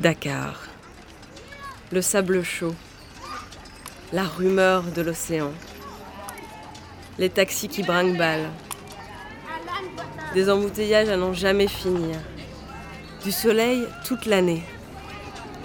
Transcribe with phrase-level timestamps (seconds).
[0.00, 0.54] Dakar.
[1.92, 2.74] Le sable chaud.
[4.14, 5.52] La rumeur de l'océan.
[7.18, 8.48] Les taxis qui brinquent-balles.
[10.32, 12.16] Des embouteillages à n'en jamais finir.
[13.22, 14.62] Du soleil toute l'année.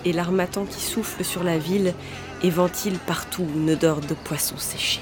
[0.03, 1.93] Et l'armatan qui souffle sur la ville
[2.43, 4.99] et ventile partout une odeur de poisson séché.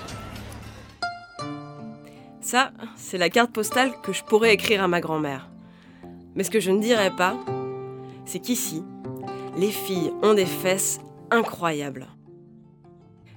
[2.40, 5.50] Ça, c'est la carte postale que je pourrais écrire à ma grand-mère.
[6.36, 7.36] Mais ce que je ne dirais pas,
[8.26, 8.84] c'est qu'ici,
[9.56, 11.00] les filles ont des fesses
[11.32, 12.08] incroyables.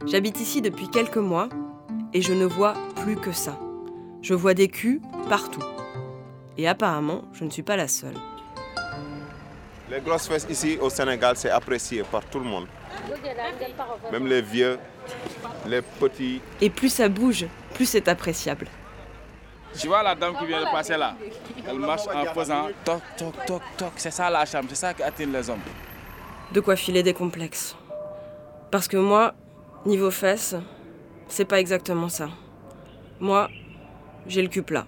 [0.06, 1.48] J'habite ici depuis quelques mois
[2.12, 3.58] et je ne vois plus que ça.
[4.22, 5.62] Je vois des culs partout.
[6.56, 8.14] Et apparemment, je ne suis pas la seule.
[9.90, 12.66] Les grosses fesses ici au Sénégal, c'est apprécié par tout le monde.
[14.10, 14.78] Même les vieux,
[15.66, 16.40] les petits.
[16.60, 18.66] Et plus ça bouge, plus c'est appréciable.
[19.78, 21.14] Tu vois la dame qui vient de passer là?
[21.68, 23.92] Elle marche en faisant toc, toc, toc, toc.
[23.96, 25.60] C'est ça la chambre, c'est ça qui attire les hommes.
[26.52, 27.76] De quoi filer des complexes.
[28.70, 29.34] Parce que moi,
[29.84, 30.54] niveau fesses,
[31.28, 32.28] c'est pas exactement ça.
[33.20, 33.48] Moi,
[34.26, 34.86] j'ai le cul plat.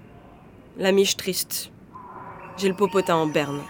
[0.76, 1.72] La miche triste.
[2.56, 3.62] J'ai le popotin en berne.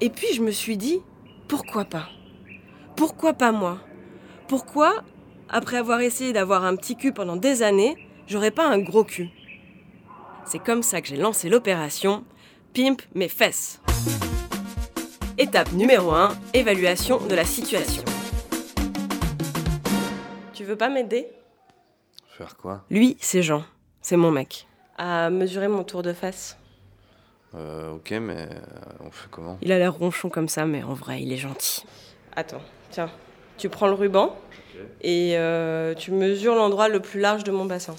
[0.00, 1.00] Et puis je me suis dit,
[1.48, 2.08] pourquoi pas?
[2.96, 3.78] Pourquoi pas moi?
[4.48, 5.02] Pourquoi,
[5.48, 9.30] après avoir essayé d'avoir un petit cul pendant des années, j'aurais pas un gros cul?
[10.44, 12.24] C'est comme ça que j'ai lancé l'opération
[12.74, 13.80] Pimp mes fesses.
[15.38, 18.02] Étape numéro 1, évaluation de la situation.
[20.54, 21.28] Tu veux pas m'aider?
[22.26, 22.84] Faire quoi?
[22.88, 23.62] Lui, c'est Jean.
[24.00, 24.66] C'est mon mec.
[24.96, 26.56] À mesurer mon tour de face.
[27.54, 29.58] Euh, ok, mais euh, on fait comment?
[29.60, 31.84] Il a l'air ronchon comme ça, mais en vrai, il est gentil.
[32.34, 33.10] Attends, tiens.
[33.58, 34.34] Tu prends le ruban
[35.02, 37.94] et euh, tu mesures l'endroit le plus large de mon bassin.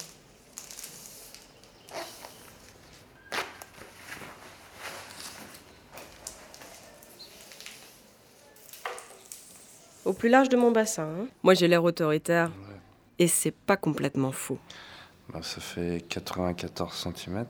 [10.07, 11.03] Au plus large de mon bassin.
[11.03, 11.27] hein.
[11.43, 12.49] Moi, j'ai l'air autoritaire.
[13.19, 14.57] Et c'est pas complètement faux.
[15.33, 17.45] Bah, Ça fait 94 cm.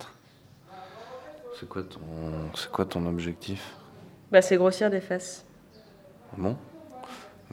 [1.59, 1.99] C'est quoi ton,
[2.55, 3.75] c'est quoi ton objectif?
[4.31, 5.45] Bah, c'est grossir des fesses.
[6.35, 6.57] Bon?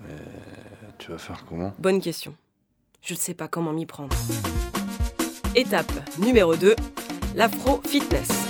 [0.03, 0.15] Mais
[0.99, 1.75] tu vas faire comment?
[1.79, 2.35] Bonne question.
[3.03, 4.17] Je ne sais pas comment m'y prendre.
[5.55, 6.75] Étape numéro 2,
[7.35, 8.44] l'afro-fitness.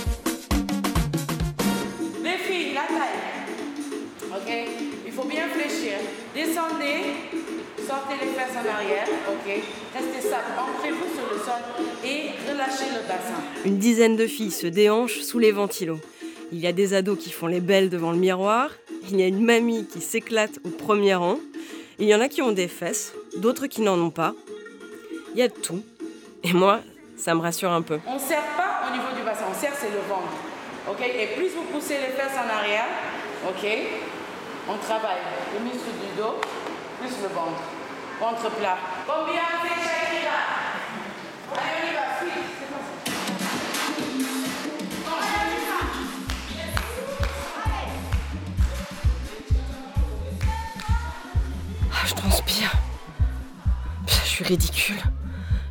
[6.35, 7.15] Descendez,
[7.87, 9.07] sortez les fesses en arrière.
[9.29, 9.47] Ok
[9.93, 10.43] Restez stable.
[10.59, 11.61] Ancrez-vous sur le sol
[12.03, 13.39] et relâchez le bassin.
[13.63, 16.01] Une dizaine de filles se déhanchent sous les ventilos.
[16.51, 18.69] Il y a des ados qui font les belles devant le miroir.
[19.09, 21.39] Il y a une mamie qui s'éclate au premier rang.
[21.99, 24.33] Il y en a qui ont des fesses, d'autres qui n'en ont pas.
[25.33, 25.85] Il y a de tout.
[26.43, 26.81] Et moi,
[27.15, 27.99] ça me rassure un peu.
[28.05, 29.45] On ne serre pas au niveau du bassin.
[29.49, 30.27] On serre, c'est le ventre.
[30.91, 32.85] Ok Et plus vous poussez les fesses en arrière,
[33.47, 33.65] ok
[34.67, 35.21] On travaille
[35.53, 36.41] le muscle du dos,
[36.99, 37.61] plus le ventre.
[38.19, 38.77] Ventre plat.
[39.05, 40.41] Combien Shakira
[41.53, 42.45] Allez, on y va, vite.
[42.59, 43.05] C'est comme ça.
[51.93, 52.71] Ah, je transpire.
[54.07, 55.01] Je suis ridicule.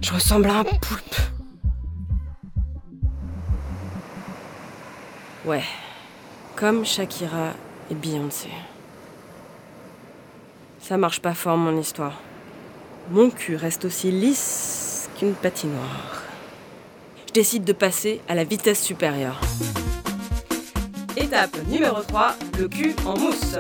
[0.01, 1.17] Je ressemble à un poulpe.
[5.45, 5.65] Ouais,
[6.55, 7.55] comme Shakira
[7.91, 8.51] et Beyoncé.
[10.87, 12.21] Ça marche pas fort mon histoire.
[13.11, 16.23] Mon cul reste aussi lisse qu'une patinoire.
[17.27, 19.41] Je décide de passer à la vitesse supérieure.
[21.17, 23.57] Étape numéro 3, le cul en mousse.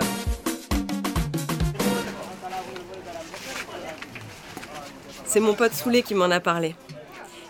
[5.24, 6.76] C'est mon pote Soulé qui m'en a parlé.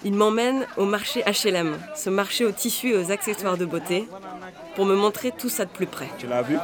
[0.04, 4.08] Il m'emmène au marché HLM, ce marché aux tissus et aux accessoires de beauté,
[4.76, 6.08] pour me montrer tout ça de plus près.
[6.18, 6.58] Tu l'as vu?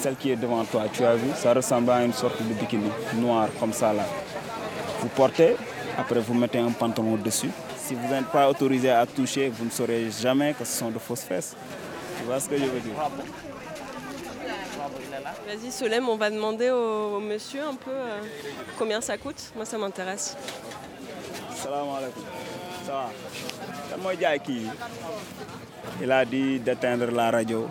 [0.00, 2.90] Celle qui est devant toi, tu as vu Ça ressemble à une sorte de bikini
[3.14, 4.04] noir comme ça là.
[5.00, 5.56] Vous portez,
[5.98, 7.50] après vous mettez un pantalon dessus.
[7.76, 10.98] Si vous n'êtes pas autorisé à toucher, vous ne saurez jamais que ce sont de
[10.98, 11.54] fausses fesses.
[12.18, 12.94] Tu vois ce que je veux dire?
[15.46, 18.20] Vas-y Solem, on va demander au, au monsieur un peu euh,
[18.78, 19.52] combien ça coûte.
[19.54, 20.36] Moi ça m'intéresse.
[21.54, 22.22] Salam alaikum.
[22.86, 24.12] Ça va?
[26.02, 27.68] Il a dit d'éteindre la radio.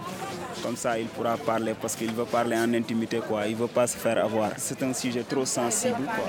[0.65, 3.45] Comme ça, il pourra parler parce qu'il veut parler en intimité, quoi.
[3.45, 4.49] Il veut pas se faire avoir.
[4.57, 6.25] C'est un sujet trop sensible, quoi.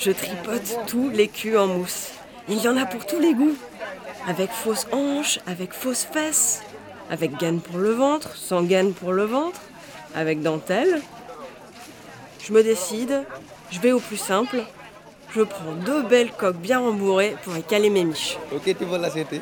[0.00, 2.08] Je tripote tous les culs en mousse.
[2.48, 3.56] Il y en a pour tous les goûts.
[4.26, 6.62] Avec fausse hanche, avec fausse fesse,
[7.08, 9.60] avec gaine pour le ventre, sans gaine pour le ventre,
[10.12, 11.00] avec dentelle.
[12.44, 13.22] Je me décide,
[13.70, 14.64] je vais au plus simple.
[15.36, 18.38] Je prends deux belles coques bien rembourrées pour y caler mes miches.
[18.52, 19.40] Ok, tu veux l'acheter?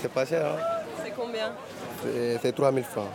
[0.00, 0.62] C'est pas cher, hein?
[1.04, 1.52] C'est combien?
[2.02, 3.10] C'est c'est 3000 francs.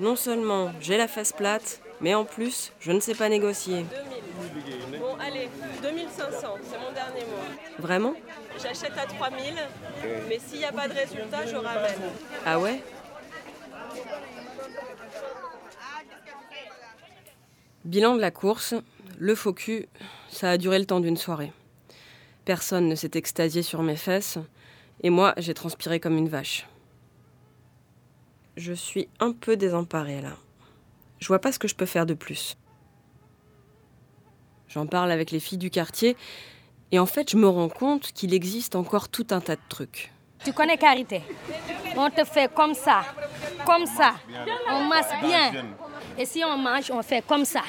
[0.00, 3.84] non seulement j'ai la fesse plate, mais en plus, je ne sais pas négocier.
[4.90, 5.00] 2000.
[5.00, 5.48] Bon, allez,
[5.82, 6.30] 2500,
[6.62, 7.42] c'est mon dernier mot.
[7.78, 8.14] Vraiment?
[8.62, 9.54] J'achète à 3000,
[10.28, 12.10] mais s'il n'y a pas de résultat, je ramène.
[12.46, 12.82] Ah ouais?
[17.84, 18.74] Bilan de la course,
[19.18, 19.88] le faux cul,
[20.30, 21.52] ça a duré le temps d'une soirée.
[22.44, 24.38] Personne ne s'est extasié sur mes fesses,
[25.02, 26.66] et moi, j'ai transpiré comme une vache.
[28.56, 30.36] Je suis un peu désemparée là.
[31.18, 32.56] Je vois pas ce que je peux faire de plus.
[34.68, 36.16] J'en parle avec les filles du quartier,
[36.92, 40.12] et en fait, je me rends compte qu'il existe encore tout un tas de trucs.
[40.44, 41.22] Tu connais Carité
[41.96, 43.02] On te fait comme ça,
[43.64, 44.14] comme ça.
[44.70, 45.64] On masse bien.
[46.18, 47.62] Et si on mange, on fait comme ça.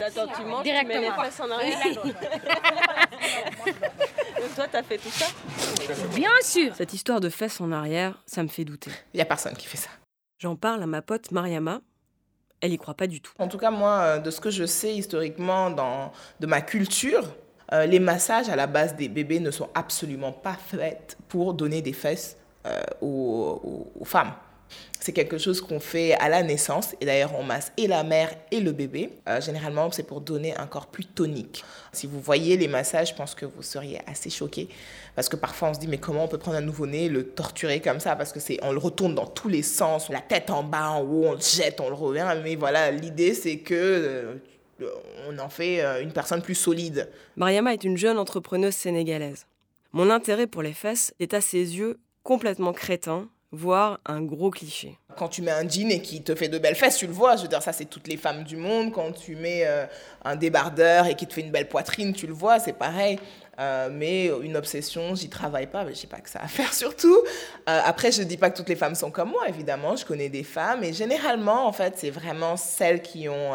[0.00, 0.94] Attends, tu manges, Directement.
[0.94, 2.04] tu mets les en arrière.
[4.54, 5.26] Toi, t'as fait tout ça
[6.14, 6.74] Bien sûr.
[6.76, 8.90] Cette histoire de fesses en arrière, ça me fait douter.
[9.12, 9.90] Il n'y a personne qui fait ça.
[10.38, 11.80] J'en parle à ma pote Mariama.
[12.60, 13.32] Elle y croit pas du tout.
[13.38, 17.24] En tout cas, moi, euh, de ce que je sais historiquement dans, de ma culture,
[17.72, 21.82] euh, les massages à la base des bébés ne sont absolument pas faits pour donner
[21.82, 22.36] des fesses
[22.66, 24.32] euh, aux, aux- aux femmes.
[25.00, 28.30] C'est quelque chose qu'on fait à la naissance et d'ailleurs on masse et la mère
[28.50, 29.10] et le bébé.
[29.28, 31.62] Euh, généralement c'est pour donner un corps plus tonique.
[31.92, 34.68] Si vous voyez les massages, je pense que vous seriez assez choqués
[35.14, 37.80] parce que parfois on se dit mais comment on peut prendre un nouveau-né, le torturer
[37.80, 38.16] comme ça?
[38.16, 41.02] Parce que c'est on le retourne dans tous les sens, la tête en bas, en
[41.02, 42.26] haut, on le jette, on le revient.
[42.42, 44.34] Mais voilà, l'idée c'est que euh,
[45.28, 47.10] on en fait euh, une personne plus solide.
[47.36, 49.46] Mariama est une jeune entrepreneuse sénégalaise.
[49.92, 54.98] Mon intérêt pour les fesses est à ses yeux complètement crétin, voire un gros cliché.
[55.16, 57.36] Quand tu mets un jean et qui te fait de belles fesses, tu le vois.
[57.36, 58.92] Je veux dire, ça, c'est toutes les femmes du monde.
[58.92, 59.86] Quand tu mets euh,
[60.24, 63.18] un débardeur et qui te fait une belle poitrine, tu le vois, c'est pareil.
[63.60, 67.16] Euh, mais une obsession, j'y travaille pas, mais j'ai pas que ça à faire surtout.
[67.68, 69.94] Euh, après, je dis pas que toutes les femmes sont comme moi, évidemment.
[69.96, 73.52] Je connais des femmes et généralement, en fait, c'est vraiment celles qui ont.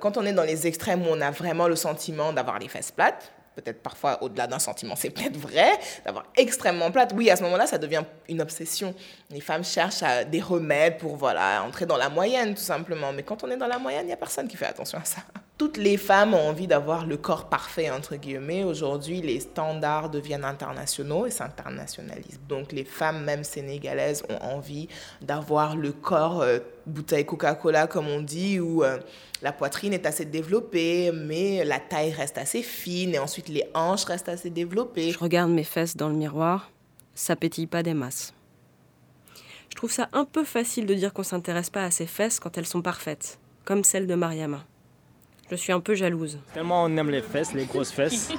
[0.00, 2.90] quand on est dans les extrêmes où on a vraiment le sentiment d'avoir les fesses
[2.90, 5.72] plates, peut-être parfois au-delà d'un sentiment, c'est peut-être vrai,
[6.04, 7.12] d'avoir extrêmement plate.
[7.14, 8.94] Oui, à ce moment-là, ça devient une obsession.
[9.30, 13.12] Les femmes cherchent des remèdes pour voilà, entrer dans la moyenne, tout simplement.
[13.12, 15.04] Mais quand on est dans la moyenne, il n'y a personne qui fait attention à
[15.04, 15.22] ça.
[15.58, 18.62] Toutes les femmes ont envie d'avoir le corps parfait, entre guillemets.
[18.62, 22.38] Aujourd'hui, les standards deviennent internationaux et s'internationalisent.
[22.48, 24.86] Donc, les femmes, même sénégalaises, ont envie
[25.20, 28.98] d'avoir le corps euh, bouteille Coca-Cola, comme on dit, où euh,
[29.42, 34.04] la poitrine est assez développée, mais la taille reste assez fine, et ensuite les hanches
[34.04, 35.10] restent assez développées.
[35.10, 36.70] Je regarde mes fesses dans le miroir,
[37.16, 38.32] ça pétille pas des masses.
[39.70, 42.56] Je trouve ça un peu facile de dire qu'on s'intéresse pas à ses fesses quand
[42.56, 44.64] elles sont parfaites, comme celle de Mariama.
[45.50, 46.38] Je suis un peu jalouse.
[46.52, 48.30] Tellement on aime les fesses, les grosses fesses.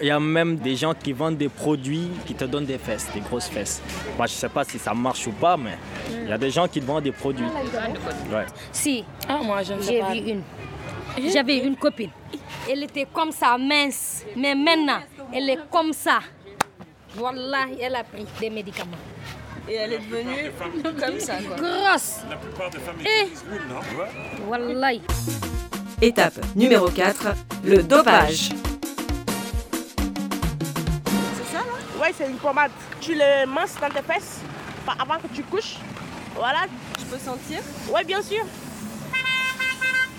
[0.00, 3.08] Il y a même des gens qui vendent des produits qui te donnent des fesses,
[3.12, 3.82] des grosses fesses.
[4.16, 5.76] Moi, je sais pas si ça marche ou pas, mais
[6.22, 7.44] il y a des gens qui te vendent des produits.
[8.32, 8.46] Ouais.
[8.70, 10.42] Si, Ah, moi, je ne j'ai vu une.
[11.32, 12.10] J'avais une copine.
[12.70, 14.24] Elle était comme ça, mince.
[14.36, 15.00] Mais maintenant,
[15.34, 16.20] elle est comme ça.
[17.16, 18.96] Voilà, elle a pris des médicaments.
[19.68, 20.52] Et elle est devenue
[20.84, 21.56] comme ça, quoi.
[21.56, 22.20] Grosse.
[23.04, 23.26] Et
[24.46, 24.92] voilà.
[26.00, 27.34] Étape numéro 4,
[27.64, 28.50] le dopage.
[32.00, 32.70] Ouais, c'est une pommade.
[33.00, 34.38] Tu le masses dans tes fesses
[34.86, 35.74] avant que tu couches.
[36.36, 36.66] Voilà.
[37.00, 37.58] Je peux sentir?
[37.92, 38.44] Ouais, bien sûr.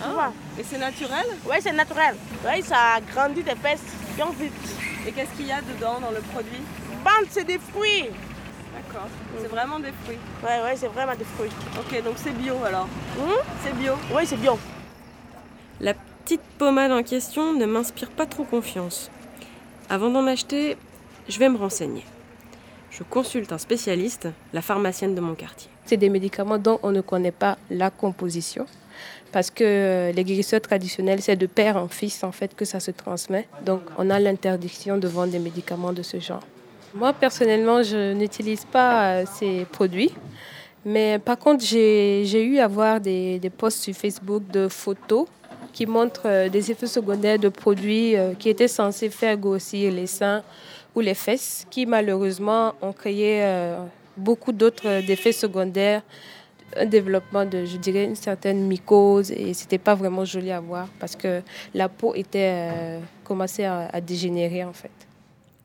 [0.04, 0.34] Tu vois.
[0.60, 1.26] Et c'est naturel?
[1.46, 2.16] Ouais, c'est naturel.
[2.46, 3.80] Ouais, ça grandit tes fesses
[4.18, 4.52] bien vite.
[5.08, 6.62] Et qu'est-ce qu'il y a dedans dans le produit?
[7.06, 8.10] Bande, c'est des fruits.
[8.76, 9.08] D'accord.
[9.42, 10.20] C'est vraiment des fruits.
[10.44, 11.52] Ouais, ouais, c'est vraiment des fruits.
[11.80, 13.38] Ok, donc c'est bio alors Hum?
[13.64, 13.94] C'est bio?
[14.14, 14.60] Oui, c'est bio.
[15.82, 19.10] La petite pommade en question ne m'inspire pas trop confiance.
[19.90, 20.76] Avant d'en acheter,
[21.30, 22.04] je vais me renseigner.
[22.92, 25.70] Je consulte un spécialiste, la pharmacienne de mon quartier.
[25.86, 28.66] C'est des médicaments dont on ne connaît pas la composition.
[29.32, 32.82] Parce que euh, les guérisseurs traditionnels, c'est de père en fils en fait que ça
[32.82, 33.48] se transmet.
[33.66, 36.44] Donc on a l'interdiction de vendre des médicaments de ce genre.
[36.94, 40.12] Moi personnellement, je n'utilise pas euh, ces produits.
[40.84, 45.26] Mais par contre, j'ai eu à voir des posts sur Facebook de photos
[45.74, 50.08] qui montrent euh, des effets secondaires de produits euh, qui étaient censés faire grossir les
[50.08, 50.44] seins
[50.96, 53.80] ou les fesses, qui malheureusement ont créé euh,
[54.18, 56.02] beaucoup d'autres effets secondaires,
[56.76, 60.88] un développement de, je dirais, une certaine mycose, et c'était pas vraiment joli à voir
[61.00, 61.42] parce que
[61.74, 64.92] la peau était commençait à, à dégénérer en fait.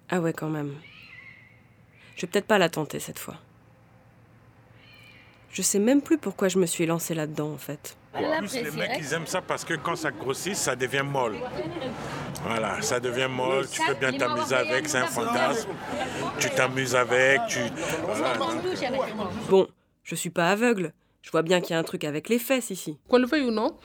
[0.09, 0.75] Ah ouais, quand même.
[2.17, 3.37] Je vais peut-être pas la tenter cette fois.
[5.51, 7.97] Je sais même plus pourquoi je me suis lancée là-dedans en fait.
[8.15, 11.37] En plus, les mecs, ils aiment ça parce que quand ça grossit, ça devient molle.
[12.47, 15.71] Voilà, ça devient molle, tu peux bien t'amuser avec, c'est un fantasme.
[16.39, 17.61] Tu t'amuses avec, tu...
[19.49, 19.67] Bon,
[20.03, 20.93] je suis pas aveugle.
[21.23, 22.99] Je vois bien qu'il y a un truc avec les fesses ici.
[23.09, 23.77] Qu'on le veuille ou non,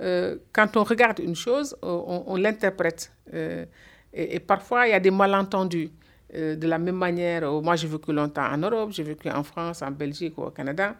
[0.00, 3.12] euh, quand on regarde une chose, on, l'interprète.
[3.32, 3.64] Euh,
[4.12, 5.90] et, parfois, il y a des malentendus.
[6.34, 9.80] Euh, de la même manière, moi j'ai vécu longtemps en Europe, j'ai vécu en France,
[9.80, 10.94] en Belgique ou au Canada.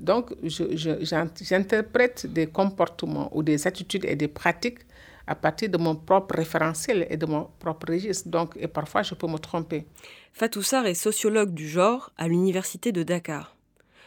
[0.00, 4.80] Donc, j'interprète des comportements ou des attitudes et des pratiques
[5.26, 8.28] à partir de mon propre référentiel et de mon propre registre.
[8.28, 9.86] Donc, et parfois, je peux me tromper.
[10.32, 13.56] Fatou Sarr est sociologue du genre à l'université de Dakar.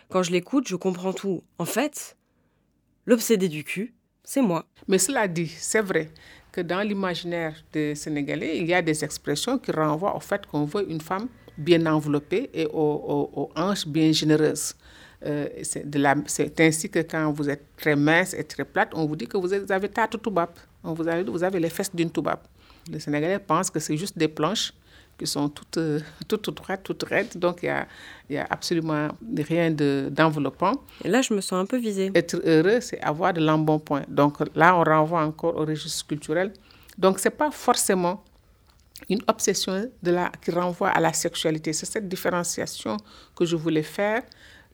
[0.09, 1.43] Quand je l'écoute, je comprends tout.
[1.57, 2.15] En fait,
[3.05, 4.65] l'obsédé du cul, c'est moi.
[4.87, 6.09] Mais cela dit, c'est vrai
[6.51, 10.65] que dans l'imaginaire des Sénégalais, il y a des expressions qui renvoient au fait qu'on
[10.65, 11.27] veut une femme
[11.57, 14.75] bien enveloppée et aux, hanches bien généreuses.
[15.25, 19.27] Euh, c'est ainsi que quand vous êtes très mince et très plate, on vous dit
[19.27, 20.49] que vous avez tatu toubab.
[20.83, 22.39] Vous avez, vous avez les fesses d'une toubab.
[22.91, 24.73] Les Sénégalais pensent que c'est juste des planches
[25.17, 27.35] qui sont toutes, euh, toutes droites, toutes raides.
[27.37, 27.73] Donc, il
[28.29, 29.09] n'y a, a, absolument
[29.49, 30.73] rien d'enveloppant.
[31.03, 32.11] Et là, je me sens un peu visée.
[32.13, 34.03] Être heureux, c'est avoir de l'embonpoint.
[34.07, 36.53] Donc, là, on renvoie encore au registre culturel.
[36.97, 38.23] Donc, ce n'est pas forcément
[39.09, 41.73] une obsession de la, qui renvoie à la sexualité.
[41.73, 42.97] C'est cette différenciation
[43.35, 44.23] que je voulais faire.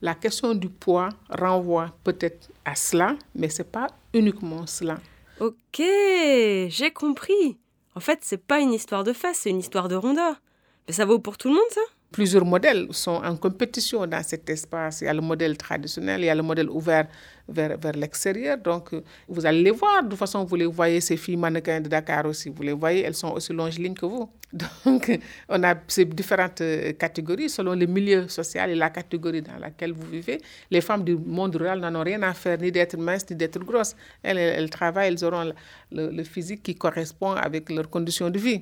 [0.03, 4.97] La question du poids renvoie peut-être à cela, mais ce n'est pas uniquement cela.
[5.39, 7.57] Ok, j'ai compris.
[7.95, 10.41] En fait, c'est pas une histoire de fesses, c'est une histoire de rondeur.
[10.85, 11.79] Mais ça vaut pour tout le monde, ça?
[12.13, 15.01] Plusieurs modèles sont en compétition dans cet espace.
[15.01, 17.07] Il y a le modèle traditionnel, il y a le modèle ouvert
[17.49, 18.55] vers, vers l'extérieur.
[18.59, 18.91] Donc,
[19.27, 20.03] vous allez les voir.
[20.03, 22.49] De toute façon, vous les voyez, ces filles mannequins de Dakar aussi.
[22.49, 24.29] Vous les voyez, elles sont aussi longilines que vous.
[24.85, 29.57] Donc, on a ces différentes euh, catégories selon le milieu social et la catégorie dans
[29.59, 30.39] laquelle vous vivez.
[30.69, 33.57] Les femmes du monde rural n'en ont rien à faire, ni d'être minces, ni d'être
[33.57, 33.95] grosses.
[34.21, 35.51] Elles, travaillent, elles auront
[35.91, 38.59] le physique qui correspond avec leurs conditions de vie.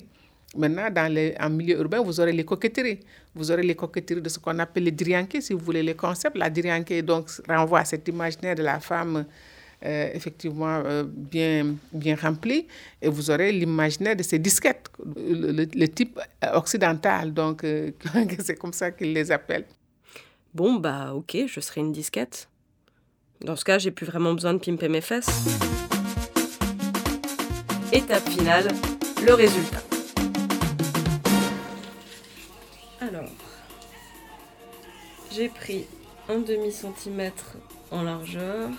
[0.58, 3.00] Maintenant, dans les, en milieu urbain, vous aurez les coquetteries.
[3.34, 6.38] Vous aurez les coquetteries de ce qu'on appelle les dirianké, si vous voulez les concepts.
[6.38, 9.26] La dirianké, donc, renvoie à cet imaginaire de la femme
[9.84, 12.68] euh, effectivement euh, bien, bien remplie.
[13.02, 16.20] Et vous aurez l'imaginaire de ces disquettes, le, type
[16.54, 17.34] occidental.
[17.34, 17.92] Donc, euh,
[18.40, 19.66] c'est comme ça qu'ils les appellent.
[20.54, 22.48] Bon, bah, ok, je serai une disquette.
[23.40, 25.30] Dans ce cas, j'ai plus vraiment besoin de pimper mes fesses.
[27.92, 28.68] Étape finale,
[29.26, 29.91] le résultat.
[33.14, 33.30] Alors,
[35.34, 35.86] j'ai pris
[36.30, 37.58] un demi centimètre
[37.92, 38.70] en largeur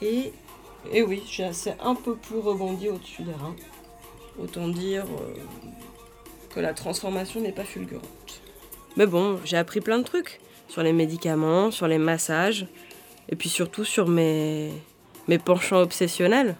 [0.00, 0.32] et,
[0.92, 3.56] et oui, j'ai assez un peu plus rebondi au-dessus des reins.
[4.40, 5.34] Autant dire euh,
[6.54, 8.40] que la transformation n'est pas fulgurante.
[8.96, 12.68] Mais bon, j'ai appris plein de trucs sur les médicaments, sur les massages,
[13.28, 14.70] et puis surtout sur mes,
[15.26, 16.54] mes penchants obsessionnels.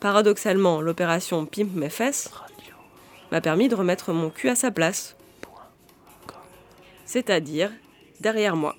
[0.00, 2.32] Paradoxalement, l'opération Pimp mes fesses
[3.34, 5.16] m'a permis de remettre mon cul à sa place.
[7.04, 7.72] C'est-à-dire
[8.20, 8.76] derrière moi.